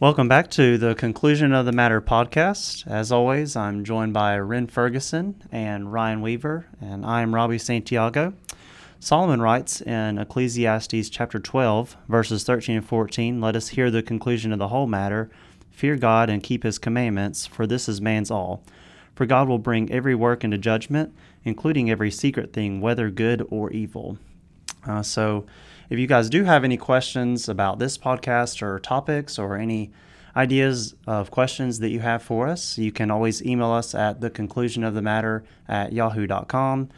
[0.00, 2.84] Welcome back to the Conclusion of the Matter podcast.
[2.84, 8.34] As always, I'm joined by Ren Ferguson and Ryan Weaver, and I'm Robbie Santiago.
[8.98, 14.52] Solomon writes in Ecclesiastes chapter 12, verses 13 and 14, Let us hear the conclusion
[14.52, 15.30] of the whole matter.
[15.70, 18.64] Fear God and keep his commandments, for this is man's all.
[19.14, 21.14] For God will bring every work into judgment,
[21.44, 24.18] including every secret thing, whether good or evil.
[24.84, 25.46] Uh, so,
[25.90, 29.90] if you guys do have any questions about this podcast or topics or any
[30.36, 34.30] ideas of questions that you have for us, you can always email us at the
[34.30, 36.88] conclusion of the matter at yahoo.com.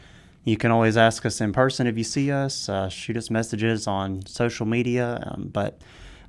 [0.44, 3.86] You can always ask us in person if you see us, uh, shoot us messages
[3.86, 5.22] on social media.
[5.26, 5.80] Um, but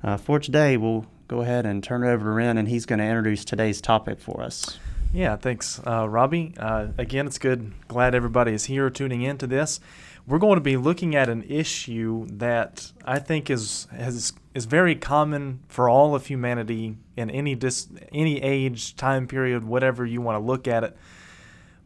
[0.02, 2.98] uh, for today, we'll go ahead and turn it over to Ren, and he's going
[2.98, 4.78] to introduce today's topic for us.
[5.12, 6.54] Yeah, thanks, uh, Robbie.
[6.58, 7.72] Uh, again, it's good.
[7.86, 9.80] Glad everybody is here tuning into this.
[10.28, 14.94] We're going to be looking at an issue that I think is has, is very
[14.94, 20.36] common for all of humanity in any dis, any age, time period, whatever you want
[20.36, 20.94] to look at it.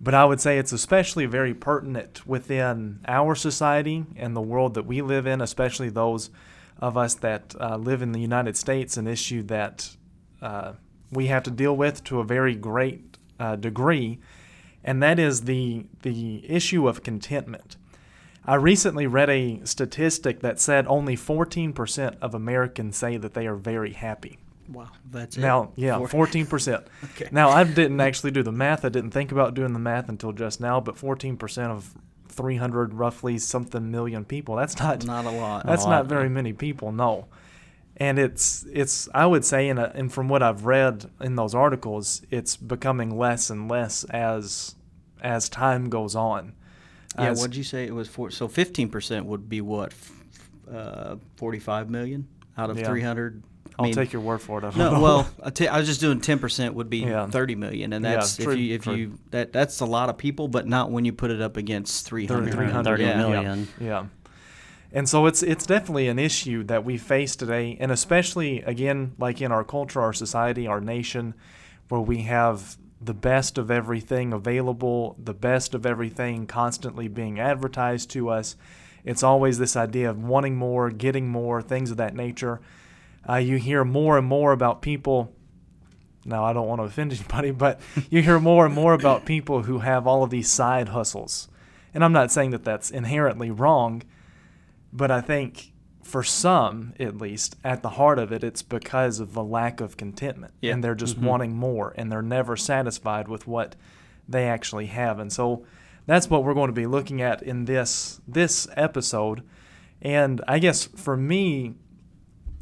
[0.01, 4.87] But I would say it's especially very pertinent within our society and the world that
[4.87, 6.31] we live in, especially those
[6.81, 9.95] of us that uh, live in the United States, an issue that
[10.41, 10.73] uh,
[11.13, 14.19] we have to deal with to a very great uh, degree,
[14.83, 17.77] and that is the the issue of contentment.
[18.45, 23.55] I recently read a statistic that said only 14% of Americans say that they are
[23.55, 24.39] very happy.
[24.69, 25.69] Wow, that's now, it.
[25.77, 26.87] yeah, fourteen percent.
[27.05, 27.29] Okay.
[27.33, 28.85] Now, I didn't actually do the math.
[28.85, 30.81] I didn't think about doing the math until just now.
[30.81, 31.93] But fourteen percent of
[32.29, 35.67] three hundred, roughly something million people—that's not Not a lot.
[35.67, 36.07] that's a not lot.
[36.07, 36.91] very many people.
[36.93, 37.27] No,
[37.97, 42.23] and it's it's I would say, and and from what I've read in those articles,
[42.31, 44.77] it's becoming less and less as
[45.21, 46.55] as time goes on.
[47.19, 48.31] Yeah, As- what'd you say it was for?
[48.31, 49.93] So 15% would be what?
[49.93, 50.13] F-
[50.73, 52.87] Uh, 45 million out of Yeah.
[52.87, 53.43] 300?
[53.67, 54.65] I I'll mean, take your word for it.
[54.65, 55.01] I No, know.
[55.01, 55.29] well,
[55.71, 57.27] I was just doing 10% would be Yeah.
[57.27, 58.95] 30 million and Yeah, that's true, if you if true.
[58.95, 62.07] you that that's a lot of people, but not when you put it up against
[62.07, 62.53] 300.
[62.55, 63.17] 300, 30 yeah.
[63.19, 63.69] million.
[63.81, 64.07] Yeah.
[64.93, 69.41] And so it's it's definitely an issue that we face today, and especially again, like
[69.43, 71.35] in our culture, our society, our nation,
[71.89, 78.11] where we have the best of everything available, the best of everything constantly being advertised
[78.11, 78.57] to us.
[79.05, 82.61] It's always this idea of wanting more, getting more, things of that nature.
[83.29, 85.33] Uh, you hear more and more about people.
[86.25, 87.81] Now, I don't want to offend anybody, but
[88.11, 91.49] you hear more and more about people who have all of these side hustles.
[91.93, 94.03] And I'm not saying that that's inherently wrong,
[94.93, 95.72] but I think
[96.03, 99.97] for some, at least, at the heart of it, it's because of the lack of
[99.97, 100.53] contentment.
[100.61, 100.73] Yeah.
[100.73, 103.77] And they're just wanting more and they're never satisfied with what
[104.29, 105.19] they actually have.
[105.19, 105.65] And so
[106.07, 109.43] that's what we're going to be looking at in this this episode.
[110.01, 111.75] And I guess for me,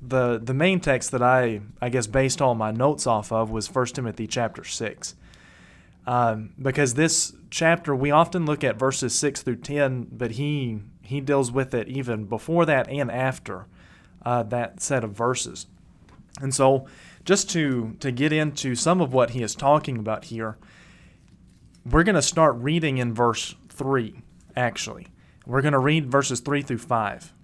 [0.02, 3.72] the the main text that I I guess based all my notes off of was
[3.72, 5.14] 1 Timothy chapter 6.
[6.06, 11.20] Um, because this chapter we often look at verses 6 through 10, but he he
[11.20, 13.66] deals with it even before that and after
[14.24, 15.66] uh, that set of verses.
[16.40, 16.86] And so
[17.24, 20.56] just to to get into some of what he is talking about here,
[21.84, 24.22] we're going to start reading in verse 3
[24.56, 25.08] actually.
[25.46, 27.34] We're going to read verses 3 through 5.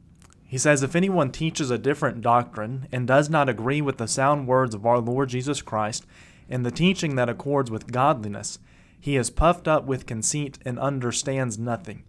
[0.45, 4.47] He says, If anyone teaches a different doctrine and does not agree with the sound
[4.47, 6.07] words of our Lord Jesus Christ
[6.49, 8.61] and the teaching that accords with godliness,
[9.01, 12.05] he is puffed up with conceit and understands nothing.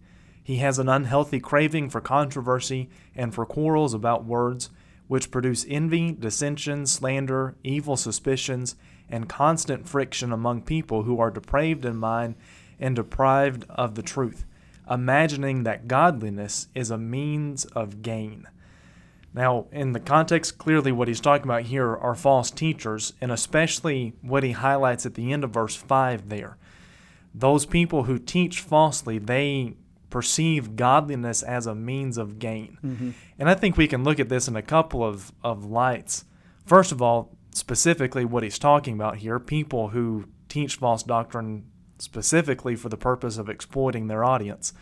[0.47, 4.69] He has an unhealthy craving for controversy and for quarrels about words,
[5.09, 8.77] which produce envy, dissension, slander, evil suspicions,
[9.09, 12.35] and constant friction among people who are depraved in mind
[12.79, 14.45] and deprived of the truth
[14.89, 18.47] imagining that godliness is a means of gain.
[19.33, 24.13] Now, in the context, clearly what he's talking about here are false teachers, and especially
[24.21, 26.55] what he highlights at the end of verse 5 there.
[27.35, 29.75] Those people who teach falsely, they
[30.09, 32.77] perceive godliness as a means of gain.
[32.83, 33.11] Mm-hmm.
[33.39, 36.25] And I think we can look at this in a couple of, of lights.
[36.65, 41.65] First of all, specifically what he's talking about here people who teach false doctrine
[41.97, 44.73] specifically for the purpose of exploiting their audience.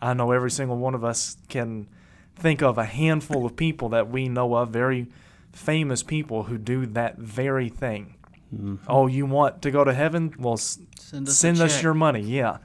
[0.00, 1.88] I know every single one of us can
[2.34, 5.06] think of a handful of people that we know of, very
[5.52, 8.16] famous people who do that very thing.
[8.52, 8.76] Mm-hmm.
[8.88, 10.34] Oh, you want to go to heaven?
[10.38, 12.22] Well, Send us send us your money.
[12.22, 12.58] Yeah,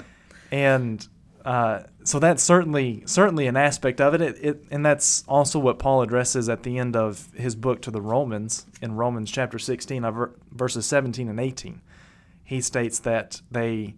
[0.52, 1.06] and
[1.46, 4.20] uh, so that's certainly certainly an aspect of it.
[4.20, 4.64] It, it.
[4.70, 8.66] And that's also what Paul addresses at the end of his book to the Romans
[8.82, 11.80] in Romans chapter sixteen, uh, verses seventeen and eighteen.
[12.44, 13.94] He states that they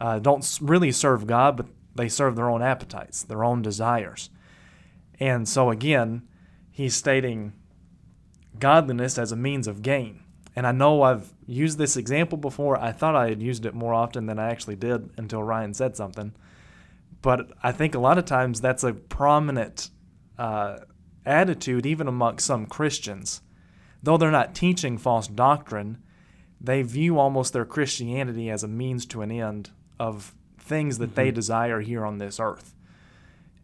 [0.00, 4.30] uh, don't really serve God, but they serve their own appetites, their own desires.
[5.18, 6.22] And so again,
[6.70, 7.52] he's stating
[8.58, 10.22] godliness as a means of gain.
[10.56, 12.80] And I know I've used this example before.
[12.80, 15.96] I thought I had used it more often than I actually did until Ryan said
[15.96, 16.32] something.
[17.22, 19.90] But I think a lot of times that's a prominent
[20.38, 20.78] uh,
[21.26, 23.42] attitude, even amongst some Christians.
[24.02, 26.02] Though they're not teaching false doctrine,
[26.60, 31.30] they view almost their Christianity as a means to an end of things that they
[31.30, 32.74] desire here on this earth.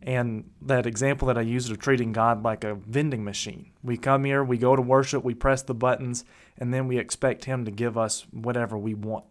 [0.03, 3.71] And that example that I used of treating God like a vending machine.
[3.83, 6.25] We come here, we go to worship, we press the buttons,
[6.59, 9.25] and then we expect Him to give us whatever we want.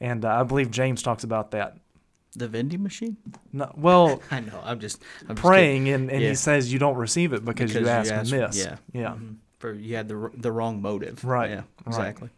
[0.00, 1.76] And uh, I believe James talks about that.
[2.36, 3.16] The vending machine?
[3.52, 4.60] No, well, I know.
[4.64, 6.30] I'm just I'm just praying, and, and Yeah.
[6.30, 8.56] he says you don't receive it because, you ask asked- amiss.
[8.64, 9.10] Yeah, yeah.
[9.10, 9.36] Mhm.
[9.58, 11.24] For you had the the wrong motive.
[11.24, 11.56] Right, Yeah.
[11.56, 11.86] right.
[11.86, 12.30] Exactly.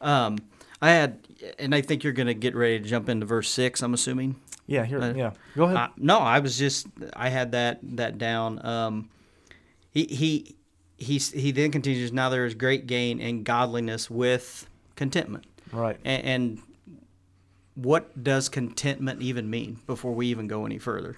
[0.00, 0.38] Um,
[0.80, 1.18] I had,
[1.58, 3.82] and I think you're going to get ready to jump into verse six.
[3.82, 4.36] I'm assuming.
[4.66, 5.32] Yeah, here, Uh, yeah.
[5.56, 5.90] Go ahead.
[5.96, 8.64] No, I was just I had that that down.
[8.64, 9.08] Um,
[9.90, 10.56] he he
[10.98, 12.12] he he then continues.
[12.12, 15.44] Now there is great gain in godliness with contentment.
[15.72, 15.96] right.
[16.04, 16.62] And, and
[17.74, 21.16] what does contentment even mean before we even go any further?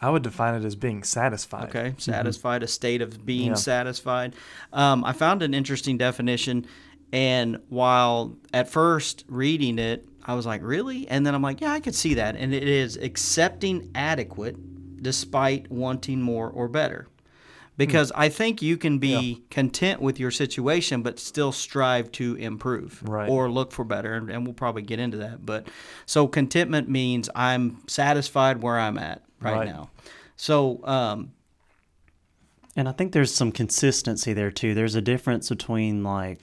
[0.00, 1.68] I would define it as being satisfied.
[1.68, 3.54] Okay, satisfied, a state of being Yeah.
[3.54, 4.34] satisfied.
[4.72, 6.66] Um, I found an interesting definition,
[7.12, 11.06] and while at first reading it, I was like, really?
[11.08, 12.36] And then I'm like, yeah, I could see that.
[12.36, 14.56] And it is accepting adequate
[15.02, 17.08] despite wanting more or better.
[17.76, 19.20] Because I think you can be Hmm.
[19.24, 19.34] Yeah.
[19.50, 23.28] content with your situation, but still strive to improve Right.
[23.28, 24.14] or look for better.
[24.14, 25.44] And, and we'll probably get into that.
[25.44, 25.68] But
[26.06, 29.68] so contentment means I'm satisfied where I'm at right, Right.
[29.68, 29.90] now.
[30.36, 31.32] So um,
[32.76, 34.74] And I think there's some consistency there too.
[34.74, 36.38] There's a difference between like,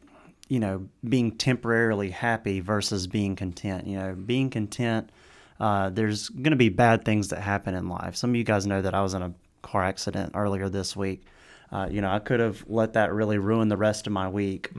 [0.49, 3.87] you know, being temporarily happy versus being content.
[3.87, 5.11] You know, being content,
[5.59, 8.15] uh, there's going to be bad things that happen in life.
[8.15, 11.23] Some of you guys know that I was in a car accident earlier this week.
[11.71, 14.71] Uh, you know, I could have let that really ruin the rest of my week.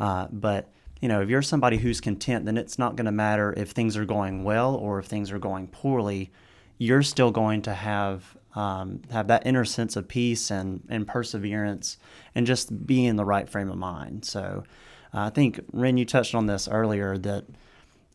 [0.00, 0.70] Uh, but,
[1.00, 3.98] you know, if you're somebody who's content, then it's not going to matter if things
[3.98, 6.32] are going well or if things are going poorly.
[6.78, 11.98] You're still going to have um, have that inner sense of peace and, and perseverance
[12.34, 14.24] and just be in the right frame of mind.
[14.24, 14.64] So
[15.12, 17.44] I think, Ren, you touched on this earlier that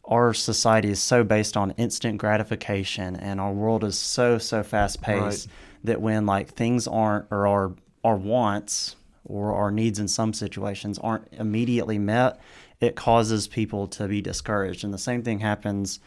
[0.06, 5.02] our society is so based on instant gratification and our world is so, so fast
[5.02, 5.56] paced Right.
[5.86, 7.72] that when like things aren't or our,
[8.04, 8.96] our wants
[9.26, 12.40] or our needs in some situations aren't immediately met,
[12.82, 14.84] it causes people to be discouraged.
[14.84, 16.00] And the same thing happens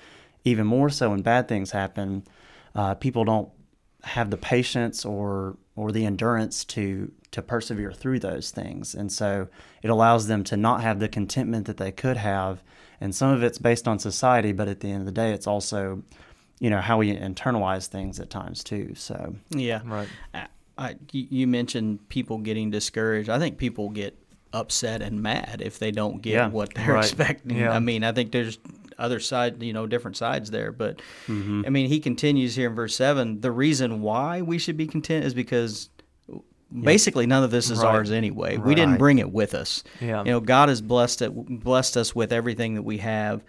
[0.45, 2.23] even more so when bad things happen.
[2.75, 3.49] Uh, people don't
[4.07, 9.49] have the patience or or the endurance to to persevere through those things and so
[9.83, 12.63] it allows them to not have the contentment that they could have
[13.01, 15.47] and some of it's based on society but at the end of the day it's
[15.47, 16.03] also
[16.61, 20.09] you know how we internalize things at times too so yeah, Right.
[20.33, 20.47] I,
[20.79, 23.29] I, you you mentioned people getting discouraged.
[23.29, 24.17] I think people get
[24.53, 26.49] upset and mad if they don't get Yeah.
[26.49, 27.05] what they're Right.
[27.05, 27.57] expecting.
[27.59, 27.73] Yeah.
[27.73, 28.59] I mean, I think there's
[28.99, 30.73] other side, you know, different sides there.
[30.73, 31.63] But Mm-hmm.
[31.67, 33.41] I mean, he continues here in verse seven.
[33.41, 35.91] The reason why we should be content is because
[36.83, 37.95] basically none of this is Right.
[37.95, 38.57] ours anyway.
[38.57, 39.85] We didn't bring it with us.
[40.01, 40.25] Yeah.
[40.25, 43.45] You know, God has blessed it, blessed us with everything that we have.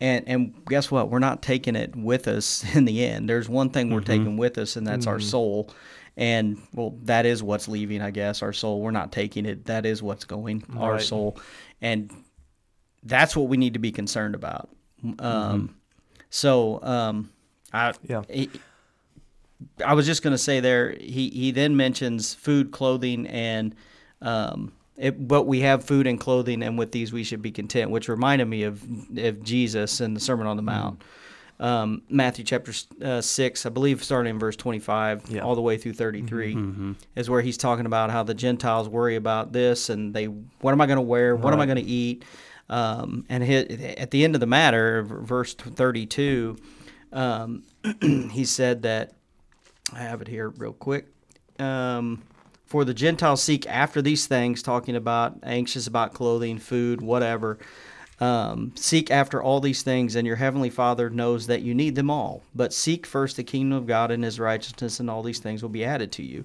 [0.00, 1.10] And, and guess what?
[1.10, 3.28] We're not taking it with us in the end.
[3.28, 5.70] There's one thing we're taking with us, and that's our soul.
[6.18, 8.42] And well, that is what's leaving, I guess.
[8.42, 8.80] Our soul.
[8.80, 9.66] We're not taking it.
[9.66, 10.64] That is what's going.
[10.76, 11.38] Our soul,
[11.80, 12.10] and
[13.02, 14.68] that's what we need to be concerned about.
[15.18, 15.76] Um,
[16.30, 17.30] So, um,
[17.72, 18.22] I Yeah.
[18.30, 18.50] he-
[19.84, 20.90] I was just going to say there.
[21.00, 23.74] He he then mentions food, clothing, and
[24.20, 27.90] um, it, but we have food and clothing, and with these we should be content.
[27.90, 28.82] Which reminded me of
[29.18, 31.00] of Jesus and the Sermon on the Mount.
[31.58, 32.72] Um, Matthew chapter
[33.02, 35.40] uh, six, I believe, starting in verse twenty-five, Yeah.
[35.40, 39.54] all the way through 33 is where he's talking about how the Gentiles worry about
[39.54, 41.34] this, and they, what am I going to wear?
[41.34, 42.24] What am I going to eat?
[42.68, 46.56] Um, and at the end of the matter, verse 32,
[47.12, 47.62] um,
[48.00, 49.12] he said that,
[49.92, 51.06] I have it here real quick.
[51.58, 52.22] Um,
[52.66, 57.58] for the Gentiles seek after these things, talking about anxious about clothing, food, whatever.
[58.18, 62.10] Um, seek after all these things, and your heavenly Father knows that you need them
[62.10, 62.42] all.
[62.54, 65.70] But seek first the kingdom of God and His righteousness, and all these things will
[65.70, 66.44] be added to you.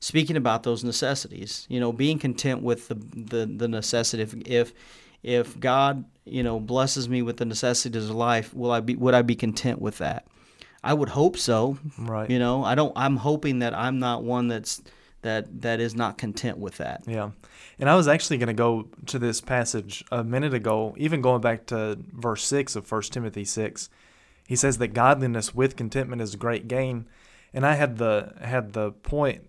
[0.00, 4.22] Speaking about those necessities, you know, being content with the the, the necessity.
[4.22, 4.72] If, if
[5.22, 9.14] if God, you know, blesses me with the necessities of life, will I be would
[9.14, 10.26] I be content with that?
[10.82, 11.78] I would hope so.
[11.98, 12.30] Right.
[12.30, 12.92] You know, I don't.
[12.96, 14.82] I'm hoping that I'm not one that's
[15.22, 17.02] that that is not content with that.
[17.06, 17.30] Yeah.
[17.78, 21.40] And I was actually going to go to this passage a minute ago, even going
[21.40, 23.88] back to verse 6 of 1 Timothy 6.
[24.46, 27.06] He says that godliness with contentment is a great gain.
[27.52, 29.48] And I had the had the point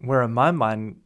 [0.00, 1.00] where in my mind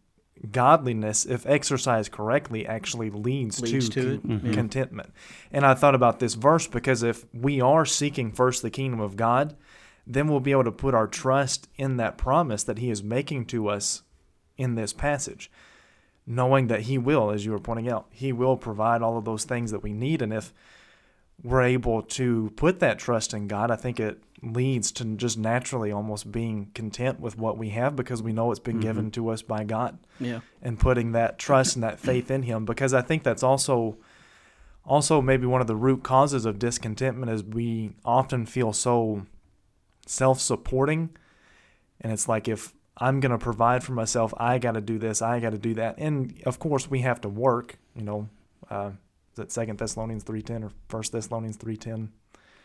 [0.53, 4.53] godliness, if exercised correctly, actually leads, Leads to, to con- Mhm.
[4.55, 5.11] contentment.
[5.53, 9.17] And I thought about this verse because if we are seeking first the kingdom of
[9.17, 9.57] God,
[10.07, 13.47] then we'll be able to put our trust in that promise that He is making
[13.47, 14.03] to us
[14.59, 15.51] in this passage,
[16.27, 19.45] knowing that He will, as you were pointing out, He will provide all of those
[19.45, 20.21] things that we need.
[20.21, 20.53] And if
[21.43, 24.23] we're able to put that trust in God, I think it
[24.53, 28.61] leads to just naturally almost being content with what we have because we know it's
[28.61, 30.41] been given to us by God Yeah.
[30.63, 33.97] and putting that trust and that faith in him because I think that's also
[34.85, 39.25] also maybe one of the root causes of discontentment is we often feel so
[40.07, 41.11] self-supporting
[42.01, 45.21] and it's like if I'm going to provide for myself, I got to do this,
[45.21, 45.97] I got to do that.
[45.99, 48.29] And of course, we have to work, you know,
[48.71, 48.91] uh
[49.33, 52.11] is it Second Thessalonians 3:10 or First Thessalonians 3:10?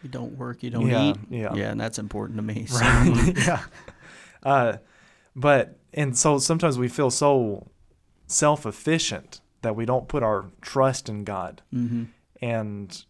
[0.03, 1.17] You don't work, you don't Yeah, eat.
[1.29, 1.53] yeah.
[1.55, 2.65] Yeah, and that's important to me.
[2.67, 2.79] So.
[2.79, 3.33] Right.
[3.47, 3.63] yeah.
[4.43, 4.77] Uh,
[5.35, 7.67] but and so sometimes we feel so
[8.27, 12.05] self-efficient that we don't put our trust in God, hmm
[12.41, 13.03] and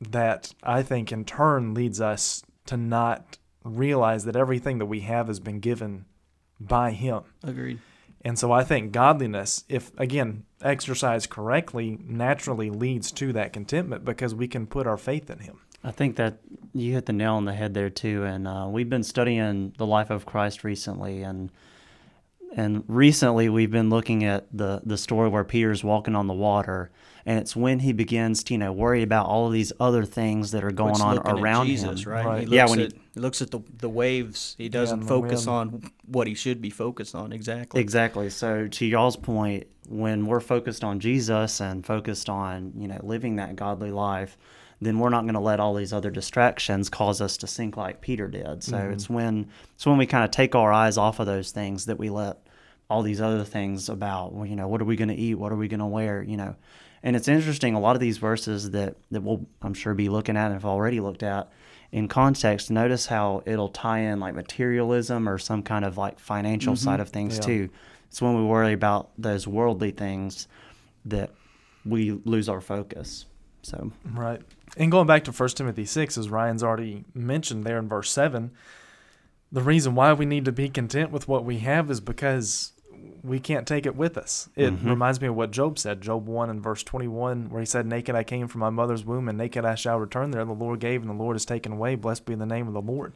[0.00, 5.26] that I think in turn leads us to not realize that everything that we have
[5.26, 6.04] has been given
[6.60, 7.22] by Him.
[7.42, 7.80] Agreed.
[8.24, 14.34] And so I think godliness, if again exercised correctly, naturally leads to that contentment because
[14.36, 15.58] we can put our faith in Him.
[15.86, 16.38] I think that
[16.74, 19.86] you hit the nail on the head there too, and uh, we've been studying the
[19.86, 21.50] life of Christ recently, and
[22.56, 26.90] and recently we've been looking at the the story where Peter's walking on the water,
[27.24, 30.50] and it's when he begins to you know worry about all of these other things
[30.50, 32.12] that are going Quits on looking at around Jesus, him.
[32.12, 32.26] right?
[32.26, 32.48] Right.
[32.48, 34.56] He Yeah, when he- at, he looks at the the waves.
[34.58, 35.72] He doesn't and the focus wind.
[35.74, 37.32] on what he should be focused on.
[37.32, 37.80] Exactly.
[37.80, 38.28] Exactly.
[38.30, 43.36] So to y'all's point, when we're focused on Jesus and focused on you know living
[43.36, 44.36] that godly life,
[44.80, 48.00] then we're not going to let all these other distractions cause us to sink like
[48.00, 48.62] Peter did.
[48.62, 48.92] So mm-hmm.
[48.92, 51.98] it's when it's when we kind of take our eyes off of those things that
[51.98, 52.38] we let
[52.88, 55.52] all these other things about well, you know what are we going to eat, what
[55.52, 56.54] are we going to wear, you know.
[57.02, 57.74] And it's interesting.
[57.74, 60.64] A lot of these verses that that we'll I'm sure be looking at and have
[60.64, 61.50] already looked at
[61.92, 62.70] in context.
[62.70, 66.84] Notice how it'll tie in like materialism or some kind of like financial mm-hmm.
[66.84, 67.42] side of things Yeah.
[67.42, 67.68] too.
[68.08, 70.48] It's when we worry about those worldly things
[71.06, 71.30] that
[71.84, 73.26] we lose our focus.
[73.66, 74.40] So Right.
[74.76, 78.50] And going back to 1 Timothy 6, as Ryan's already mentioned there in verse 7,
[79.50, 82.72] the reason why we need to be content with what we have is because
[83.24, 84.48] we can't take it with us.
[84.54, 84.90] It Mhm.
[84.90, 88.14] reminds me of what Job said, Job 1 and verse 21, where he said, Naked
[88.14, 90.44] I came from my mother's womb, and naked I shall return there.
[90.44, 91.96] The Lord gave, and the Lord has taken away.
[91.96, 93.14] Blessed be the name of the Lord.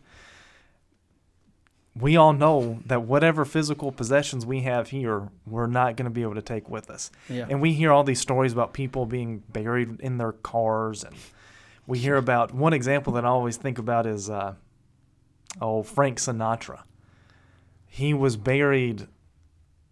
[2.00, 6.23] We all know that whatever physical possessions we have here, we're not going to be
[6.23, 7.11] able to take with us.
[7.28, 7.47] Yeah.
[7.49, 11.14] And we hear all these stories about people being buried in their cars, and
[11.87, 14.54] we hear about one example that I always think about is, uh,
[15.61, 16.83] oh, Frank Sinatra.
[17.87, 19.07] He was buried,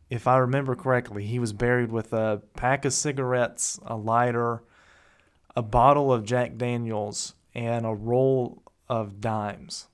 [0.09, 4.63] if I remember correctly, he was buried with a pack of cigarettes, a lighter,
[5.57, 9.89] a bottle of Jack Daniels, and a roll of dimes.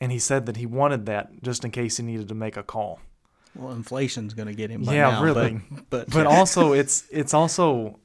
[0.00, 2.62] And he said that he wanted that just in case he needed to make a
[2.62, 3.00] call.
[3.54, 4.82] Well, inflation's going to get him.
[4.82, 5.60] By Yeah, now, really.
[5.70, 8.00] But, but, but also it's it's also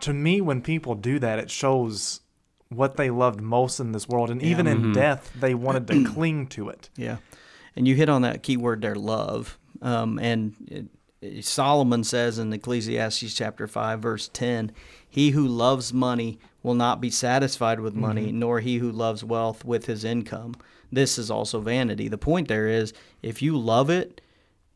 [0.00, 2.20] to me when people do that it shows
[2.68, 4.48] what they loved most in this world and Yeah.
[4.48, 4.94] even in Mhm.
[4.94, 7.16] death they wanted to cling to it Yeah,
[7.74, 9.58] and you hit on that key word there, love.
[9.82, 10.86] Um, and it,
[11.20, 14.70] it- Solomon says in Ecclesiastes chapter five, verse ten,
[15.08, 19.64] "He who loves money will not be satisfied with money, nor he who loves wealth
[19.64, 20.54] with his income.
[20.92, 22.92] This is also vanity." The point there is,
[23.22, 24.20] if you love it,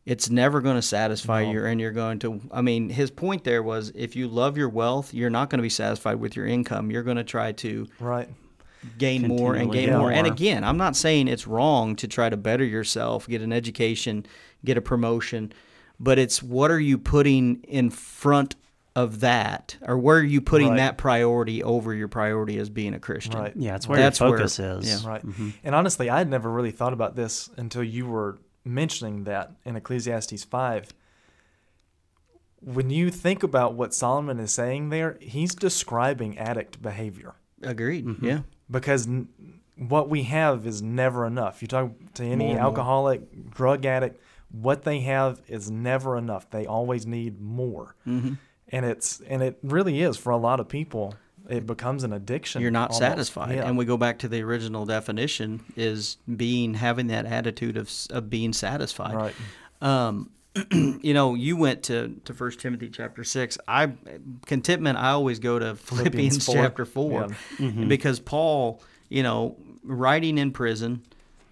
[0.07, 1.53] it's never going to satisfy No.
[1.53, 2.41] you, and you're going to.
[2.53, 5.63] I mean, his point there was, if you love your wealth, you're not going to
[5.63, 6.91] be satisfied with your income.
[6.91, 8.29] You're going to try to right
[8.99, 10.13] gain more and gain get more.
[10.13, 14.27] And again, I'm not saying it's wrong to try to better yourself, get an education,
[14.65, 15.53] get a promotion,
[15.99, 18.57] but it's what are you putting in front
[18.97, 20.77] of that, or where are you putting Right.
[20.77, 23.41] that priority over your priority as being a Christian?
[23.41, 25.03] right yeah, it's where That's your where- focus is.
[25.05, 25.09] yeah.
[25.11, 25.53] right Mhm.
[25.65, 29.75] and honestly i had never really thought about this until you were mentioning that in
[29.77, 30.95] ecclesiastes 5
[32.61, 38.07] when you think about what solomon is saying there he's describing addict behavior Agreed.
[38.07, 38.23] Mhm.
[38.23, 38.39] Yeah.
[38.71, 39.29] because n-
[39.77, 41.61] what we have is never enough.
[41.63, 42.65] You talk to any More and more.
[42.67, 44.21] alcoholic, drug addict,
[44.53, 46.49] what they have is never enough.
[46.51, 47.97] They always need more.
[48.05, 48.35] hmm
[48.71, 51.15] And it's and it really is for a lot of people.
[51.49, 52.63] It becomes an addiction.
[52.63, 53.01] You're not almost.
[53.01, 53.67] satisfied, Yeah.
[53.69, 58.31] and we go back to the original definition: is being having that attitude of of
[58.31, 59.15] being satisfied.
[59.15, 59.35] right.
[59.83, 60.31] Um,
[60.73, 63.59] you know, you went to to First Timothy chapter six.
[63.69, 63.93] I
[64.47, 64.97] contentment.
[64.99, 66.55] I always go to Philippians, 4.
[66.63, 67.27] chapter four
[67.59, 67.67] Yeah.
[67.69, 67.89] Mhm.
[67.89, 71.03] because Paul, you know, writing in prison.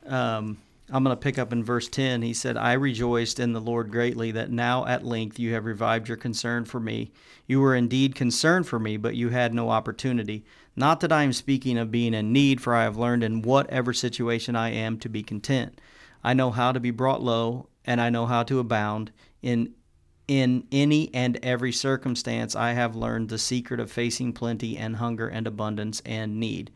[0.07, 0.57] Um,
[0.93, 2.21] I'm going to pick up in verse 10.
[2.21, 6.07] He said, I rejoiced in the Lord greatly that now at length you have revived
[6.07, 7.13] your concern for me.
[7.47, 10.45] You were indeed concerned for me, but you had no opportunity.
[10.77, 13.95] Not that I am speaking of being in need, for I have learned in whatever
[13.95, 15.81] situation I am to be content.
[16.23, 19.13] I know how to be brought low, and I know how to abound.
[19.41, 19.73] In
[20.29, 25.27] in any and every circumstance, I have learned the secret of facing plenty and hunger
[25.27, 26.71] and abundance and need.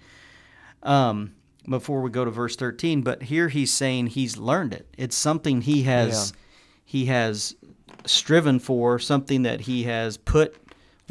[0.83, 1.33] Um,
[1.69, 4.87] before we go to verse 13, but here he's saying he's learned it.
[4.97, 6.41] It's something he has Yeah.
[6.85, 7.55] he has
[8.05, 10.55] striven for, something that he has put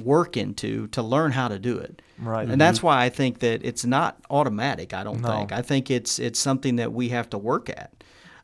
[0.01, 2.01] work into to learn how to do it.
[2.19, 2.47] Right.
[2.47, 5.27] And that's why I think that it's not automatic, I don't No.
[5.29, 5.51] think.
[5.51, 7.91] I think it's it's something that we have to work at.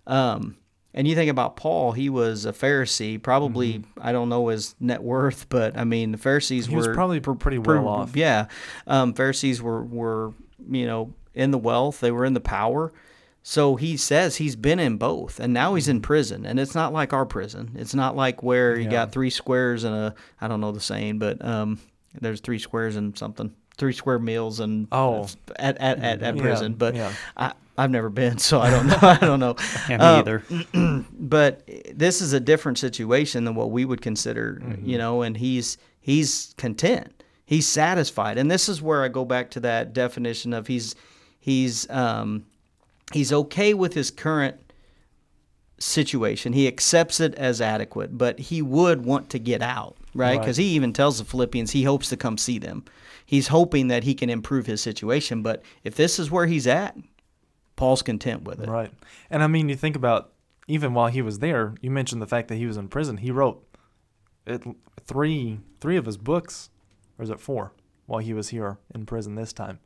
[0.08, 0.56] Um,
[0.94, 5.01] and you think about Paul, he was a Pharisee, probably I don't know his net
[5.03, 6.72] worth, but I mean the Pharisees Mm-hmm.
[6.72, 8.15] He were was probably pretty Pre- well off.
[8.15, 8.48] Yeah,
[8.88, 10.34] um, Pharisees were were
[10.70, 12.92] you know in the wealth, they were in the power.
[13.44, 16.94] So he says he's been in both, and now he's in prison, and it's not
[16.94, 17.72] like our prison.
[17.76, 18.92] It's not like where you Yeah.
[18.92, 21.80] got three squares and a I don't know the saying, but um,
[22.20, 25.28] there's three squares and something, three square meals and Oh.
[25.56, 26.74] at at, at, at Yeah, prison.
[26.76, 27.12] But yeah.
[27.36, 29.00] I, I've never been, so I don't know.
[29.02, 29.56] I don't know.
[29.90, 30.44] Me Uh, either.
[31.20, 35.78] but this is a different situation than what we would consider, you know, and he's
[36.00, 37.24] he's content.
[37.46, 38.38] He's satisfied.
[38.38, 40.96] And this is where I go back to that definition of he's
[41.41, 42.45] he's um
[43.12, 44.55] he's okay with his current
[45.79, 46.53] situation.
[46.53, 50.29] He accepts it as adequate, but he would want to get out, right?
[50.29, 50.39] Right.
[50.39, 52.86] Because he even tells the Philippians he hopes to come see them.
[53.25, 56.95] He's hoping that he can improve his situation, but if this is where he's at,
[57.75, 58.69] Paul's content with it.
[58.69, 58.91] Right.
[59.29, 60.31] And I mean, you think about
[60.67, 63.17] even while he was there, you mentioned the fact that he was in prison.
[63.17, 63.65] He wrote
[64.45, 64.63] it,
[65.03, 66.69] three three of his books,
[67.17, 67.71] or is it four,
[68.05, 69.79] while he was here in prison this time.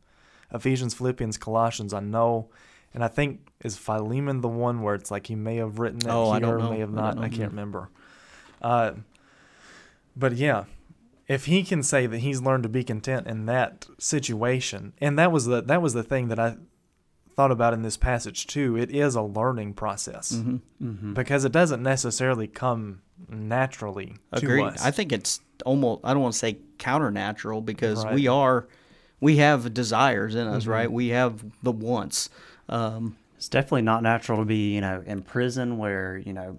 [0.53, 2.49] Ephesians, Philippians, Colossians, I know.
[2.93, 6.07] And I think is Philemon the one where it's like he may have written it
[6.09, 7.17] Oh, here, may have not.
[7.17, 7.23] know.
[7.23, 7.89] I, can't remember.
[8.61, 8.93] Uh,
[10.15, 10.63] but yeah,
[11.27, 15.31] if he can say that he's learned to be content in that situation, and that
[15.31, 16.55] was the that was the thing that I
[17.35, 18.77] thought about in this passage too.
[18.77, 20.61] It is a learning process Mhm.
[20.79, 24.61] hmm because it doesn't necessarily come naturally Agreed.
[24.61, 24.85] to us.
[24.85, 28.13] I think it's almost I don't want to say counternatural because Right.
[28.15, 28.67] we are
[29.19, 30.69] we have desires in us, Mhm.
[30.69, 30.91] right?
[30.91, 32.29] We have the wants.
[32.69, 36.57] Um, It's definitely not natural to be, you know, in prison where, you know,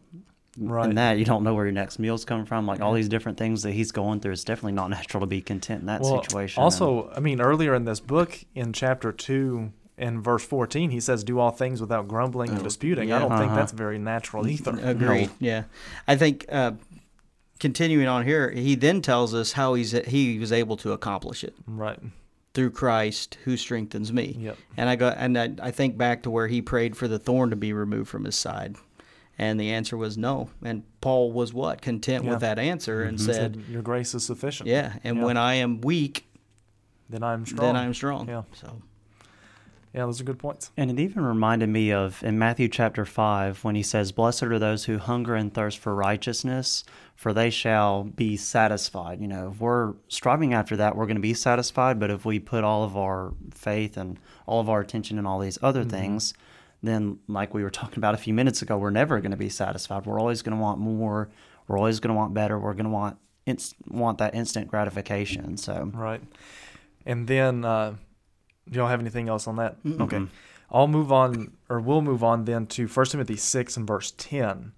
[0.58, 0.88] Right.
[0.88, 2.66] in that you don't know where your next meal's coming from.
[2.66, 5.40] Like all these different things that he's going through, it's definitely not natural to be
[5.40, 6.62] content in that well, situation.
[6.62, 11.24] Also, I mean, earlier in this book, in chapter two, in verse fourteen, he says,
[11.24, 13.16] "Do all things without grumbling and Oh, disputing." yeah.
[13.16, 13.56] I don't think Uh-huh.
[13.56, 14.78] that's very natural either.
[14.82, 15.30] agreed.
[15.40, 15.64] Yeah,
[16.06, 16.72] I think uh,
[17.58, 21.54] continuing on here, he then tells us how he's he was able to accomplish it
[21.66, 21.98] Right.
[22.56, 24.34] Through Christ who strengthens me.
[24.40, 24.56] Yep.
[24.78, 27.50] And I got and I, I think back to where he prayed for the thorn
[27.50, 28.76] to be removed from his side.
[29.38, 30.48] And the answer was no.
[30.64, 31.82] And Paul was what?
[31.82, 32.30] Content Yeah.
[32.30, 33.26] with that answer and mm-hmm.
[33.26, 35.24] said, said, "Your grace is sufficient." Yeah, and Yeah.
[35.24, 36.26] when I am weak,
[37.10, 37.60] Then I'm strong.
[37.66, 38.26] then I'm strong.
[38.26, 38.44] Yeah.
[38.54, 38.80] So
[39.96, 40.70] Yeah, those are good points.
[40.76, 44.58] And it even reminded me of in Matthew chapter 5 when he says, Blessed are
[44.58, 49.22] those who hunger and thirst for righteousness, for they shall be satisfied.
[49.22, 51.98] You know, if we're striving after that, we're going to be satisfied.
[51.98, 55.38] But if we put all of our faith and all of our attention in all
[55.38, 55.90] these other Mm-hmm.
[55.90, 56.34] things,
[56.82, 59.48] then, like we were talking about a few minutes ago, we're never going to be
[59.48, 60.04] satisfied.
[60.04, 61.30] We're always going to want more.
[61.68, 62.58] We're always going to want better.
[62.58, 65.56] We're going to want inst- want that instant gratification.
[65.56, 66.20] So, Right.
[67.06, 67.94] And then, uh,
[68.70, 69.82] do y'all have anything else on that?
[69.84, 70.00] Mm-mm.
[70.02, 70.22] Okay.
[70.70, 74.72] I'll move on, or we'll move on then to 1 Timothy 6 and verse 10,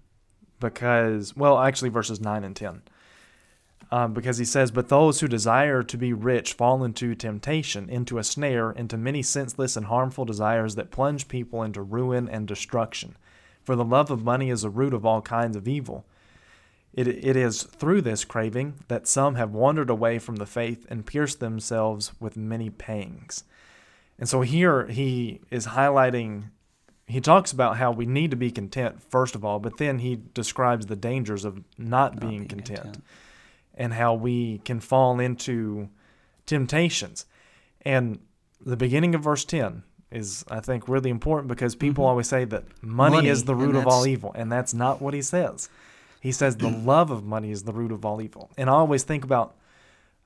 [0.59, 2.81] because, well, actually, verses 9 and 10.
[3.91, 8.19] Um, because he says, But those who desire to be rich fall into temptation, into
[8.19, 13.17] a snare, into many senseless and harmful desires that plunge people into ruin and destruction.
[13.63, 16.05] For the love of money is the root of all kinds of evil.
[16.93, 21.05] It, it is through this craving that some have wandered away from the faith and
[21.05, 23.43] pierced themselves with many pangs.
[24.19, 26.49] And so here he is highlighting,
[27.07, 30.19] he talks about how we need to be content, first of all, but then he
[30.33, 33.01] describes the dangers of not, not being, content,
[33.75, 35.89] and how we can fall into
[36.45, 37.25] temptations.
[37.83, 38.19] And
[38.63, 42.07] the beginning of verse 10 is, I think, really important because people Mhm.
[42.09, 45.13] always say that money, Money, is the root of all evil, and that's not what
[45.13, 45.69] he says.
[46.19, 48.49] He says the love of money is the root of all evil.
[48.57, 49.55] And I always think about,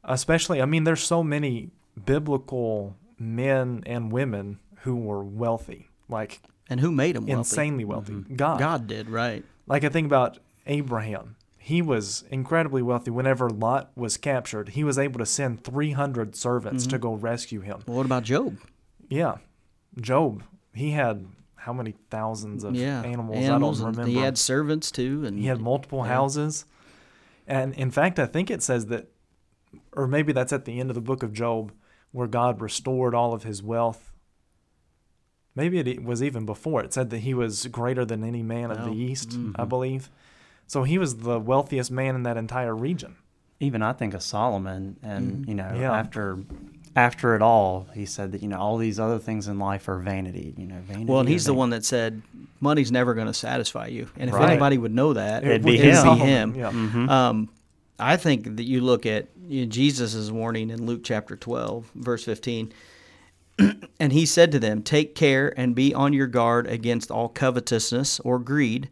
[0.03, 1.69] especially, I mean, there's so many
[2.06, 7.38] biblical men and women who were wealthy, like and who made him wealthy?
[7.39, 8.13] insanely wealthy.
[8.13, 8.36] Mhm.
[8.38, 8.59] God.
[8.59, 9.43] God did, right?
[9.67, 11.36] Like I think about Abraham.
[11.57, 13.09] He was incredibly wealthy.
[13.12, 17.01] Whenever Lot was captured, he was able to send 300 servants to Mhm.
[17.01, 17.79] go rescue him.
[17.88, 18.57] Well, what about Job?
[19.07, 19.38] Yeah.
[19.99, 24.19] Job, he had how many thousands of yeah, animals, animals I don't and remember.
[24.19, 26.07] He had servants too, and He had multiple yeah.
[26.07, 26.65] houses.
[27.47, 29.07] And in fact, I think it says that,
[29.93, 31.71] or maybe that's at the end of the book of Job,
[32.13, 34.12] where God restored all of his wealth.
[35.56, 36.82] Maybe it was even before.
[36.84, 39.69] It said that he was greater than any man of Oh, the East, I mhm.
[39.69, 40.10] believe.
[40.65, 43.15] So he was the wealthiest man in that entire region.
[43.60, 45.47] Even I think of Solomon, and Mhm.
[45.49, 45.91] you know, Yeah.
[45.91, 46.39] after
[46.95, 49.97] after it all, he said that you know all these other things in life are
[49.97, 50.54] vanity.
[50.58, 51.06] You know, vanity.
[51.06, 52.21] Well, and of he's the one that said
[52.60, 54.49] money's never going to satisfy you, and if Right.
[54.52, 55.95] anybody would know that, It'd would be it'd him.
[55.95, 56.56] Solomon, him.
[56.56, 56.71] Yeah.
[56.71, 57.10] Mhm.
[57.10, 57.49] Um,
[57.99, 62.23] I think that you look at you know, Jesus' warning in Luke chapter 12, verse
[62.23, 62.73] 15.
[63.99, 68.19] and he said to them, Take care and be on your guard against all covetousness
[68.21, 68.89] or greed,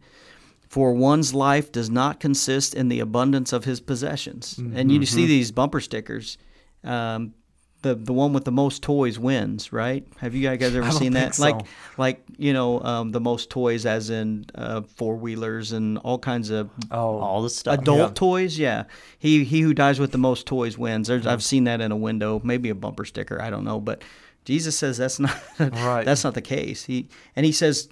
[0.68, 4.56] for one's life does not consist in the abundance of his possessions.
[4.74, 6.38] And you see these bumper stickers.
[6.84, 7.34] Um,
[7.82, 10.06] the, the one with the most toys wins, right?
[10.18, 11.34] Have you guys ever I don't seen that?
[11.34, 11.72] think Like, so.
[11.98, 16.50] like you know, um, the most toys, as in uh, four wheelers and all kinds
[16.50, 17.78] of Oh, all the stuff.
[17.80, 18.08] adult Yeah.
[18.14, 18.84] toys yeah
[19.18, 21.96] he he who dies with the most toys wins There's, i've seen that in a
[21.96, 24.02] window maybe a bumper sticker i don't know but
[24.44, 26.04] jesus says that's not Right.
[26.04, 27.88] that's not the case he and he says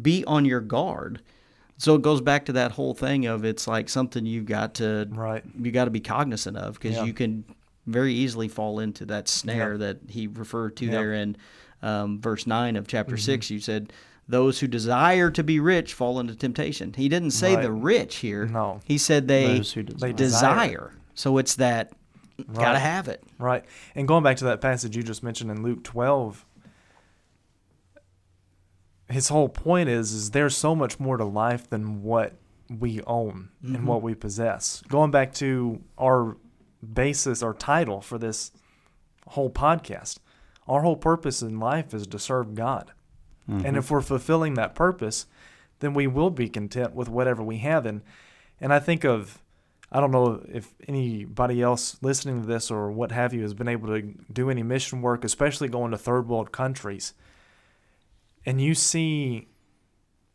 [0.00, 1.20] be on your guard
[1.78, 5.08] so it goes back to that whole thing of it's like something you've got to
[5.10, 5.42] Right.
[5.60, 7.04] you got to be cognizant of because Yeah.
[7.04, 7.44] you can
[7.86, 9.78] very easily fall into that snare Yeah.
[9.78, 10.84] that he referred to.
[10.84, 10.92] Mm-hmm.
[10.94, 11.36] there in
[11.82, 13.92] um, verse 9 of chapter 6 you said
[14.28, 18.46] those who desire to be rich fall into temptation he didn't say the rich here
[18.46, 18.80] No.
[18.84, 20.14] he said they who They desire.
[20.14, 20.92] desire.
[21.14, 21.92] So it's that
[22.52, 23.22] gotta have it.
[23.38, 23.64] Right.
[23.96, 26.46] And going back to that passage you just mentioned in Luke 12,
[29.08, 32.34] his whole point is is there's so much more to life than what
[32.70, 34.82] we own and what we possess.
[34.88, 36.36] Going back to our
[36.82, 38.52] basis or title for this
[39.28, 40.18] whole podcast,
[40.66, 42.92] our whole purpose in life is to serve God.
[43.48, 43.94] And if mm-hmm.
[43.94, 45.26] we're fulfilling that purpose,
[45.80, 48.02] then we will be content with whatever we have and
[48.60, 49.42] and I think of
[49.90, 53.68] I don't know if anybody else listening to this or what have you has been
[53.68, 57.12] able to do any mission work, especially going to third world countries.
[58.46, 59.48] And you see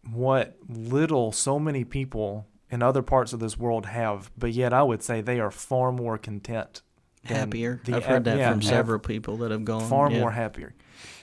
[0.08, 4.84] what little so many people in other parts of this world have, but yet I
[4.84, 6.82] would say they are far more content.
[7.24, 7.82] Happier.
[7.84, 9.90] the I've heard that yeah, from av- several people that have gone.
[9.90, 10.22] Far yeah.
[10.22, 10.74] more happier.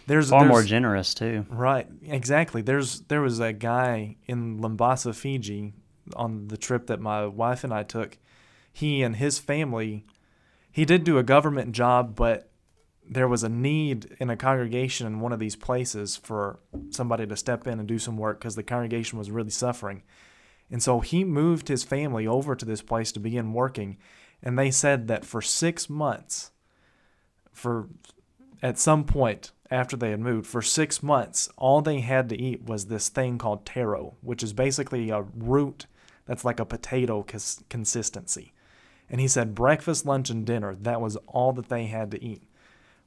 [0.06, 1.46] There's far more generous too.
[1.48, 2.60] Right, exactly.
[2.60, 5.72] There's there was a guy in Labasa, Fiji,
[6.14, 8.18] on the trip that my wife and I took.
[8.72, 10.04] He and his family,
[10.70, 12.50] he did do a government job, but
[13.08, 16.58] there was a need in a congregation in one of these places for
[16.90, 20.02] somebody to step in and do some work because the congregation was really suffering.
[20.74, 23.96] And so he moved his family over to this place to begin working.
[24.42, 26.50] And they said that for six months,
[27.52, 27.86] for
[28.60, 32.64] at some point after they had moved, for six months, all they had to eat
[32.64, 35.86] was this thing called taro, which is basically a root
[36.26, 38.52] that's like a potato cons- consistency.
[39.08, 42.42] And he said breakfast, lunch, and dinner, that was all that they had to eat.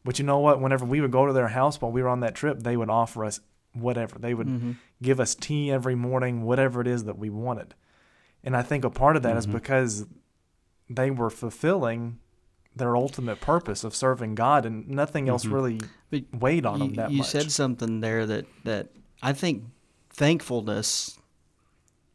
[0.05, 0.61] But you know what?
[0.61, 2.89] Whenever we would go to their house while we were on that trip, they would
[2.89, 3.41] offer us
[3.79, 4.17] whatever.
[4.19, 4.71] They would Mm-hmm.
[5.01, 7.73] give us tea every morning, whatever it is that we wanted.
[8.43, 9.53] And I think a part of that is Mhm.
[9.53, 10.05] because
[10.89, 12.19] they were fulfilling
[12.75, 15.51] their ultimate purpose of serving God, and nothing else Mhm.
[15.51, 17.33] really But weighed on you, them that you much.
[17.33, 18.89] You said something there that that
[19.21, 19.63] I think
[20.11, 21.17] thankfulness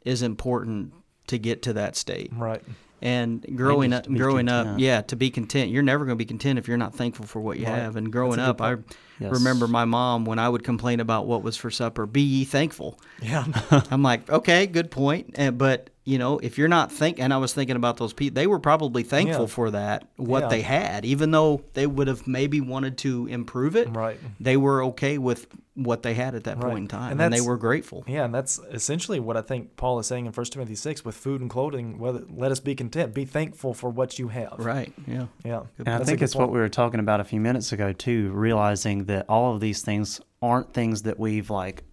[0.05, 0.93] is important
[1.27, 2.31] to get to that state.
[2.33, 2.63] right.
[3.03, 5.71] And growing up, growing up, yeah, to be content.
[5.71, 7.75] You're never going to be content if you're not thankful for what you Right.
[7.79, 7.97] have.
[7.97, 8.77] And growing up, I.
[9.19, 9.31] Yes.
[9.31, 12.05] remember my mom when I would complain about what was for supper.
[12.07, 12.99] Be ye thankful.
[13.21, 13.45] Yeah.
[13.91, 15.37] I'm like, okay, good point.
[15.37, 18.35] Uh, but you know, if you're not thinking, and I was thinking about those people,
[18.35, 19.47] they were probably thankful Yeah.
[19.47, 20.47] for that what Yeah.
[20.49, 23.89] they had, even though they would have maybe wanted to improve it.
[23.95, 24.19] right.
[24.39, 26.69] They were okay with what they had at that Right.
[26.71, 28.03] point in time, And and, they were grateful.
[28.05, 31.15] Yeah, and that's essentially what I think Paul is saying in 1 Timothy 6 with
[31.15, 31.97] food and clothing.
[31.97, 33.13] Whether, let us be content.
[33.13, 34.55] Be thankful for what you have.
[34.59, 34.91] Right?
[35.07, 35.27] Yeah.
[35.45, 35.61] Yeah.
[35.79, 37.71] And I That's a think good it's what we were talking about a few minutes
[37.71, 41.83] ago too, realizing that all of these things aren't things that we've like,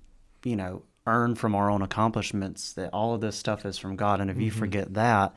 [0.44, 2.73] you know, earned from our own accomplishments.
[2.75, 4.45] That all of this stuff is from God, and if Mm-hmm.
[4.45, 5.35] you forget that,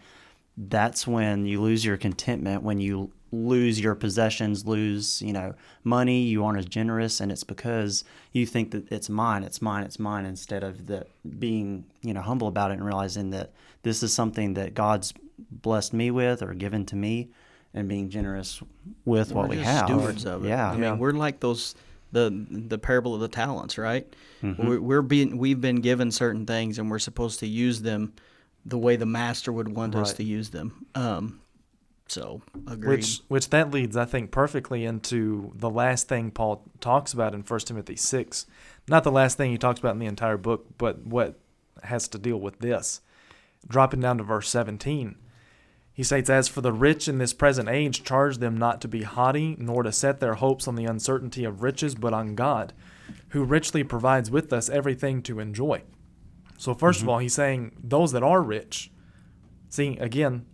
[0.57, 2.63] that's when you lose your contentment.
[2.63, 7.43] When you lose your possessions, lose you know money, you aren't as generous, and it's
[7.43, 11.07] because you think that it's mine, it's mine, it's mine, instead of that
[11.39, 13.51] being you know humble about it and realizing that
[13.83, 15.13] this is something that God's
[15.49, 17.29] blessed me with or given to me
[17.73, 18.61] and being generous
[19.03, 19.87] with what We're we just have.
[19.87, 20.49] stewards of it.
[20.49, 20.69] Yeah.
[20.69, 20.93] I mean, Yeah.
[20.93, 21.73] we're like those
[22.13, 24.07] the the parable of the talents, right?
[24.41, 24.67] Mm-hmm.
[24.67, 28.13] We're, we're being we've been given certain things, and we're supposed to use them
[28.65, 30.85] the way the master would want us to use them.
[30.95, 31.41] Um,
[32.07, 32.97] So agreed.
[32.97, 37.41] Which which that leads, I think, perfectly into the last thing Paul talks about in
[37.41, 38.45] 1 Timothy six.
[38.87, 41.39] Not the last thing he talks about in the entire book, but what
[41.83, 43.01] has to deal with this.
[43.67, 45.15] Dropping down to verse seventeen.
[45.93, 49.03] He states, As for the rich in this present age, charge them not to be
[49.03, 52.73] haughty, nor to set their hopes on the uncertainty of riches, but on God,
[53.29, 55.83] who richly provides with us everything to enjoy.
[56.57, 57.03] So, 1st Mm-hmm.
[57.05, 58.91] of all, he's saying those that are rich,
[59.69, 60.45] see, again,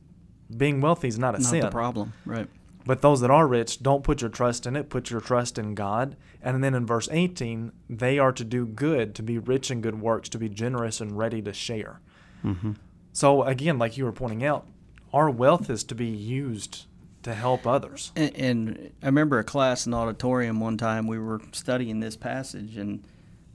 [0.56, 1.62] being wealthy is not a not sin.
[1.62, 2.48] the problem, right?
[2.86, 5.76] But those that are rich, don't put your trust in it, put your trust in
[5.76, 6.16] God.
[6.42, 10.02] And then in verse 18, they are to do good, to be rich in good
[10.02, 12.00] works, to be generous and ready to share.
[12.44, 12.72] Mm-hmm.
[13.14, 14.66] So, again, like you were pointing out,
[15.14, 16.86] our wealth is to be used
[17.24, 18.12] to help others.
[18.16, 22.16] And, and I remember a class in the auditorium one time we were studying this
[22.16, 23.04] passage, and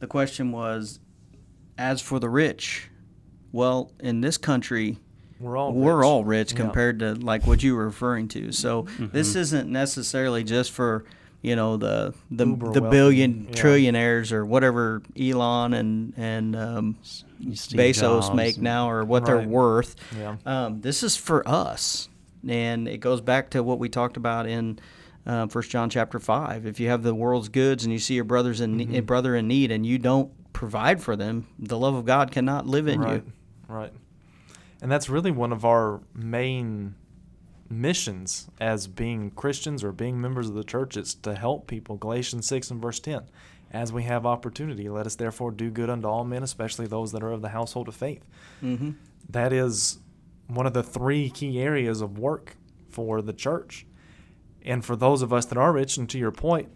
[0.01, 1.01] the question was,
[1.79, 2.90] "As for the rich,
[3.53, 4.99] well, in this country,
[5.40, 6.05] We're all we're rich.
[6.05, 6.59] all rich Yeah.
[6.59, 8.53] compared to like what you were referring to.
[8.53, 9.07] So Mm-hmm.
[9.12, 11.05] this isn't necessarily just for
[11.44, 13.50] you know the the Uber the wealthy, billion yeah.
[13.52, 16.96] trillionaires or whatever Elon and and um,
[17.42, 19.26] Bezos Jobs make now or what Right.
[19.40, 19.94] they're worth.
[20.18, 20.37] Yeah.
[20.46, 22.09] Um, this is for us,
[22.48, 24.78] and it goes back to what we talked about in
[25.26, 26.64] uh, First John chapter five.
[26.66, 28.94] If you have the world's goods and you see your brothers in Mm-hmm.
[28.96, 32.66] a brother in need and you don't provide for them, the love of God cannot
[32.66, 33.22] live in right.
[33.24, 33.33] you.
[33.68, 33.92] Right.
[34.80, 36.94] And that's really one of our main
[37.80, 41.96] missions as being Christians or being members of the church is to help people.
[41.96, 43.22] Galatians 6 and verse 10.
[43.70, 47.22] As we have opportunity, let us therefore do good unto all men, especially those that
[47.22, 48.24] are of the household of faith.
[48.62, 48.92] Mm-hmm.
[49.30, 49.98] That is
[50.46, 52.56] one of the three key areas of work
[52.88, 53.87] for the church.
[54.62, 56.68] And for those of us that are rich, and to your point,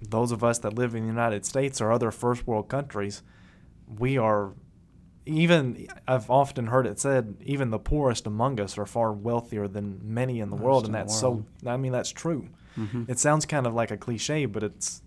[0.00, 3.22] those of us that live in the United States or other first world countries,
[3.98, 4.52] we are
[5.26, 10.00] even I've often heard it said even the poorest among us are far wealthier than
[10.02, 11.44] many in the Most world and that's world.
[11.62, 12.48] so I mean that's true.
[12.76, 13.08] Mhm.
[13.08, 15.02] It sounds kind of like a cliche, but it's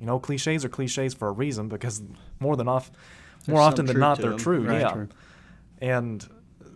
[0.00, 2.02] you know cliches are cliches for a reason because
[2.40, 2.90] more than off
[3.46, 4.38] There's more often than not they're them.
[4.38, 4.66] true.
[4.66, 4.80] Right.
[4.80, 4.92] Yeah.
[4.92, 5.08] True.
[5.80, 6.26] And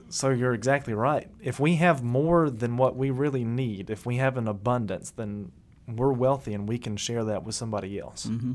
[0.09, 1.29] so you're exactly right.
[1.43, 5.53] If we have more than what we really need, if we have an abundance, then
[5.87, 8.27] we're wealthy and we can share that with somebody else.
[8.27, 8.53] Mm-hmm.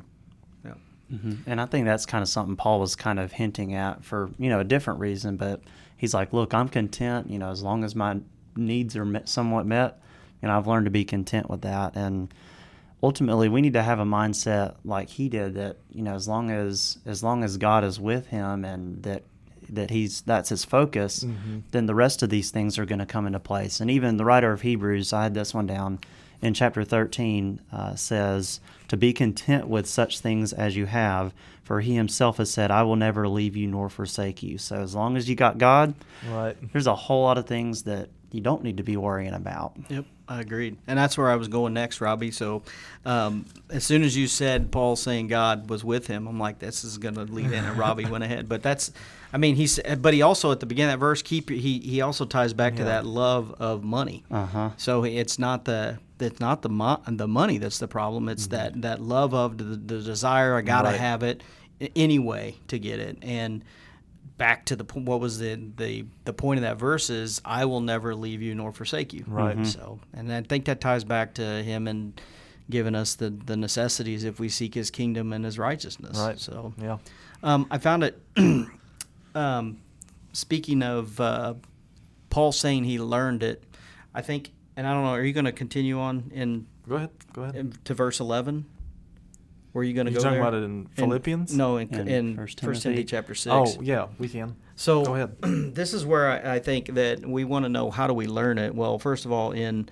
[1.14, 1.20] Yeah.
[1.20, 4.30] hmm And I think that's kind of something Paul was kind of hinting at for
[4.38, 5.62] you know a different reason, but
[5.98, 7.30] he's like, look, I'm content.
[7.30, 8.20] You know, as long as my
[8.56, 10.00] needs are met, somewhat met,
[10.42, 11.96] you know, I've learned to be content with that.
[11.96, 12.34] And
[13.02, 16.50] ultimately, we need to have a mindset like he did that you know, as long
[16.52, 19.24] as as long as God is with him and that
[19.70, 21.62] that he's that's his focus, Mhm.
[21.72, 23.80] then the rest of these things are going to come into place.
[23.80, 26.00] And even the writer of Hebrews, I had this one down
[26.44, 31.80] in chapter 13, uh, says, To be content with such things as you have, for
[31.82, 34.58] he himself has said, I will never leave you nor forsake you.
[34.58, 35.94] So as long as you got God,
[36.30, 36.56] Right.
[36.74, 39.74] there's a whole lot of things that you don't need to be worrying about.
[39.90, 42.32] Yep, I agreed, and that's where I was going next, Robbie.
[42.32, 42.64] So,
[43.06, 46.84] um, as soon as you said Paul saying God was with him, I'm like, this
[46.84, 48.50] is going to lead in, and Robbie went ahead.
[48.50, 48.92] But that's,
[49.32, 52.02] I mean, he's, but he also at the beginning of that verse, keep he he
[52.02, 54.24] also ties back to that love of money.
[54.32, 54.70] Uh huh.
[54.78, 58.30] So it's not the it's not the mo- the money that's the problem.
[58.30, 60.56] It's that that love of the, the desire.
[60.56, 61.00] I gotta Right.
[61.00, 61.44] have it
[61.96, 63.18] anyway to get it.
[63.22, 63.64] And
[64.38, 67.82] back to the what was the the the point of that verse is I will
[67.82, 69.24] never leave you nor forsake you.
[69.28, 69.58] Right.
[69.58, 69.66] Mhm.
[69.68, 72.20] So and I think that ties back to him and
[72.70, 76.18] giving us the the necessities if we seek His kingdom and His righteousness.
[76.18, 76.40] Right.
[76.40, 76.98] So Yeah.
[77.44, 78.22] um, I found it.
[79.36, 79.78] um,
[80.32, 81.54] speaking of uh,
[82.30, 83.64] Paul saying he learned it,
[84.14, 85.12] I think, and I don't know.
[85.12, 87.10] Are you going to continue on in, Go ahead.
[87.34, 87.56] Go ahead.
[87.56, 88.66] in to verse eleven?
[89.74, 90.18] Were you going to go?
[90.18, 90.48] You go talking there?
[90.48, 91.56] about it in Philippians?
[91.56, 93.04] no, in, In in, First First Timothy?
[93.04, 93.54] Timothy chapter six.
[93.54, 94.56] Oh, yeah, we can.
[94.76, 95.36] So Go ahead.
[95.76, 98.58] this is where I, I think that we want to know how do we learn
[98.58, 98.74] it.
[98.76, 99.90] Well, first of all, in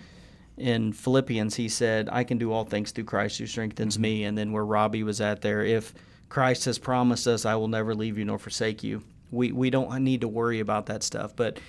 [0.58, 4.02] in Philippians, he said, "I can do all things through Christ who strengthens Mm-hmm.
[4.02, 5.94] me." And then where Robbie was at there, if
[6.30, 10.04] Christ has promised us, "I will never leave you nor forsake you," we we don't
[10.04, 11.36] need to worry about that stuff.
[11.36, 11.60] But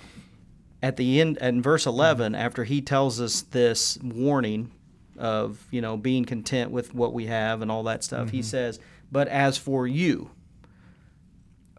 [0.83, 1.89] at the end, in verse Mm-hmm.
[1.97, 4.69] 11, after he tells us this warning
[5.17, 8.43] of you know being content with what we have and all that stuff, he Mm-hmm.
[8.45, 8.79] says,
[9.11, 10.29] "But as for you."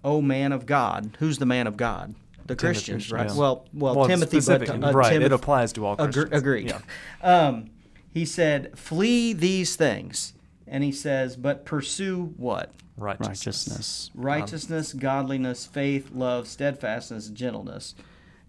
[0.02, 2.14] O man of God, who's the man of God?
[2.46, 3.30] The Timothy, Christians, right?
[3.30, 3.36] yeah.
[3.36, 6.32] Well, well, Well, Timothy, but uh, right, it applies to all Agre- Christians.
[6.32, 6.68] agreed.
[6.68, 6.80] Yeah.
[7.22, 7.70] Um,
[8.12, 10.34] he said, "Flee these things,"
[10.66, 12.72] and he says, "But pursue what?
[12.98, 13.28] Righteousness.
[13.28, 14.10] Righteousness.
[14.14, 17.94] Righteousness, godliness, faith, love, steadfastness, gentleness."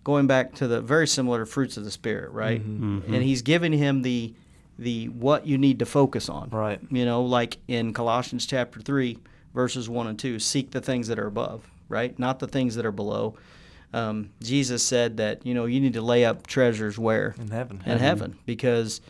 [0.05, 2.61] Going back to the very similar fruits of the spirit, right?
[2.61, 3.13] Mm-hmm.
[3.13, 4.33] And he's giving him the
[4.79, 6.49] the what you need to focus on.
[6.51, 6.79] Right.
[6.89, 9.17] You know, like in Colossians chapter 3,
[9.53, 12.17] verses 1 and 2, seek the things that are above, right?
[12.19, 13.35] Not the things that are below.
[13.93, 17.81] um, Jesus said that you know you need to lay up treasures where In heaven.
[17.85, 19.01] in heaven because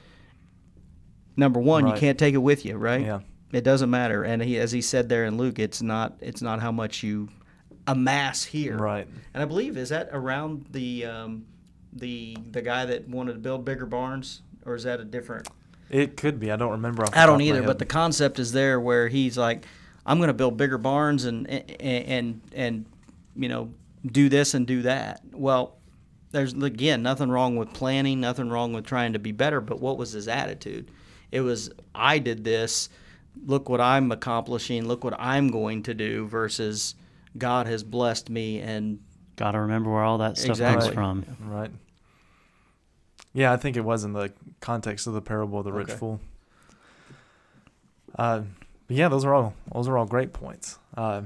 [1.35, 1.93] number one Right.
[1.95, 3.01] you can't take it with you, right?
[3.05, 3.19] Yeah.
[3.51, 6.61] It doesn't matter, and he, as he said there in Luke, it's not it's not
[6.61, 7.29] how much you
[7.87, 9.07] amass here, Right.
[9.33, 11.45] And I believe is that around the um,
[11.93, 15.47] the the guy that wanted to build bigger barns, or is that a different?
[15.89, 16.51] It could be.
[16.51, 17.05] I don't remember.
[17.13, 19.65] I don't either, but the concept is there where he's like,
[20.05, 22.85] I'm going to build bigger barns and and and and
[23.35, 23.71] you know
[24.05, 25.21] do this and do that.
[25.31, 25.77] Well,
[26.31, 29.97] there's again nothing wrong with planning, nothing wrong with trying to be better, but what
[29.97, 30.89] was his attitude?
[31.31, 32.89] It was I did this,
[33.45, 36.95] look what I'm accomplishing, look what I'm going to do versus
[37.37, 38.99] God has blessed me and
[39.35, 40.93] Got to remember where all that stuff Exactly.
[40.95, 41.37] comes from.
[41.51, 41.71] Right.
[43.33, 45.97] Yeah, I think it was in the context of the parable of the rich Okay.
[45.97, 46.21] fool.
[48.17, 48.43] Uh,
[48.87, 50.79] but yeah, those are all those are all great points.
[50.95, 51.23] Uh,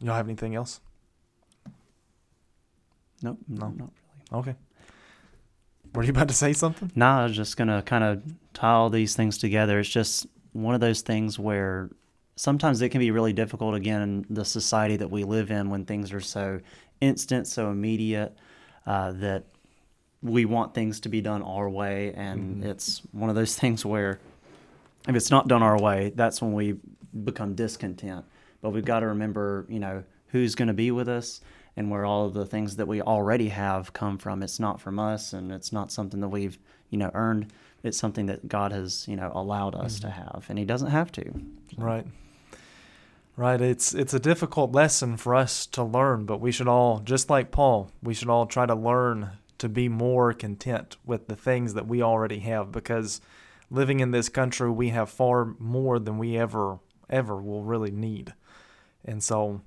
[0.00, 0.80] y'all have anything else?
[3.22, 3.38] Nope.
[3.46, 3.68] No.
[3.68, 3.90] Not really.
[4.32, 4.54] Okay.
[5.94, 6.90] Were you about to say something?
[6.94, 9.78] No, I was just going to kind of tie all these things together.
[9.78, 11.90] It's just one of those things where
[12.38, 15.84] sometimes it can be really difficult, again, in the society that we live in when
[15.84, 16.60] things are so
[17.00, 18.36] instant, so immediate,
[18.86, 19.44] uh, that
[20.22, 22.12] we want things to be done our way.
[22.14, 24.20] And it's one of those things where
[25.08, 26.76] if it's not done our way, that's when we
[27.24, 28.24] become discontent.
[28.60, 31.40] But we've got to remember, you know, who's going to be with us
[31.76, 34.44] and where all of the things that we already have come from.
[34.44, 36.58] It's not from us and it's not something that we've,
[36.90, 37.52] you know, earned.
[37.82, 40.46] It's something that God has, you know, allowed us to have.
[40.48, 41.32] And He doesn't have to.
[41.76, 42.06] Right.
[43.38, 43.60] Right.
[43.60, 47.52] It's it's a difficult lesson for us to learn, but we should all, just like
[47.52, 51.86] Paul, we should all try to learn to be more content with the things that
[51.86, 53.20] we already have because
[53.70, 58.34] living in this country we have far more than we ever ever will really need.
[59.04, 59.60] And so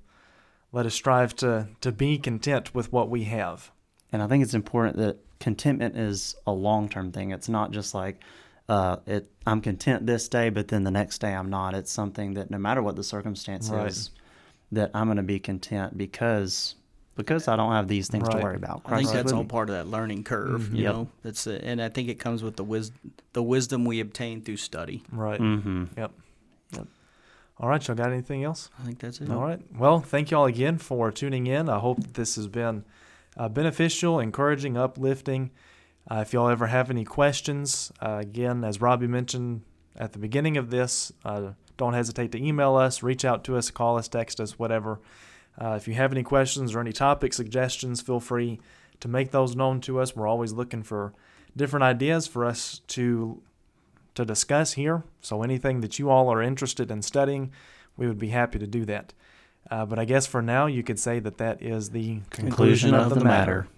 [0.70, 3.70] let us strive to to be content with what we have.
[4.12, 7.30] And I think it's important that contentment is a long term thing.
[7.30, 8.20] It's not just like,
[8.72, 11.74] uh, it, I'm content this day, but then the next day I'm not.
[11.74, 13.88] It's something that no matter what the circumstance Right.
[13.88, 14.10] is,
[14.70, 16.76] that I'm going to be content because
[17.14, 18.36] because I don't have these things Right.
[18.38, 18.80] to worry about.
[18.86, 20.94] I think that's all part of that learning curve, you Yep.
[20.94, 21.08] know.
[21.22, 24.56] That's a, and I think it comes with the wisdom the wisdom we obtain through
[24.56, 25.02] study.
[25.12, 25.40] Right.
[25.40, 25.84] Mm-hmm.
[25.98, 26.12] Yep.
[26.72, 26.86] Yep.
[27.58, 28.70] All right, y'all got anything else?
[28.80, 29.30] I think that's it.
[29.30, 29.60] All right.
[29.76, 31.68] Well, thank y'all again for tuning in.
[31.68, 32.84] I hope this has been
[33.36, 35.50] uh, beneficial, encouraging, uplifting.
[36.10, 39.62] Uh, if y'all ever have any questions, uh, again, as Robbie mentioned
[39.96, 43.70] at the beginning of this, uh, don't hesitate to email us, reach out to us,
[43.70, 45.00] call us, text us, whatever.
[45.60, 48.60] Uh, if you have any questions or any topic suggestions, feel free
[49.00, 50.16] to make those known to us.
[50.16, 51.12] We're always looking for
[51.56, 53.42] different ideas for us to
[54.14, 55.04] to discuss here.
[55.22, 57.50] So anything that you all are interested in studying,
[57.96, 59.14] we would be happy to do that.
[59.70, 62.94] Uh, but I guess for now, you could say that that is the conclusion, Conclusion
[62.94, 63.56] of, of the, the matter.
[63.62, 63.68] matter.